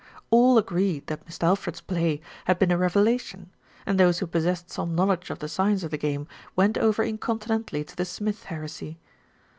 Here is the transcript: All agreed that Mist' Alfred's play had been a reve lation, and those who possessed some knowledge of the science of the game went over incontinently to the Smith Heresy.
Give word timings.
All 0.31 0.57
agreed 0.57 1.05
that 1.05 1.23
Mist' 1.27 1.43
Alfred's 1.43 1.79
play 1.79 2.21
had 2.45 2.57
been 2.57 2.71
a 2.71 2.75
reve 2.79 2.93
lation, 2.93 3.49
and 3.85 3.99
those 3.99 4.17
who 4.17 4.25
possessed 4.25 4.71
some 4.71 4.95
knowledge 4.95 5.29
of 5.29 5.37
the 5.37 5.47
science 5.47 5.83
of 5.83 5.91
the 5.91 5.97
game 5.99 6.27
went 6.55 6.75
over 6.75 7.03
incontinently 7.03 7.83
to 7.83 7.95
the 7.95 8.05
Smith 8.05 8.45
Heresy. 8.45 8.97